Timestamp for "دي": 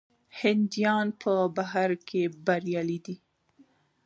3.05-3.15